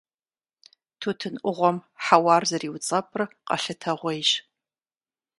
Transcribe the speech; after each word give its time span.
Тутын 1.01 1.35
Ӏугъуэм 1.41 1.77
хьэуар 2.03 2.43
зэриуцӀэпӀыр 2.49 3.21
къэлъытэгъуейщ. 3.47 4.29